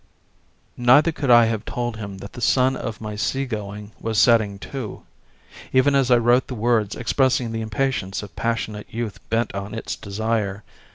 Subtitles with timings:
[0.77, 4.57] Neither could I have told him that the sun of my sea going was setting
[4.57, 5.03] too,
[5.73, 9.95] even as I wrote the words expressing the impatience of passionate youth bent on its
[9.95, 10.63] desire.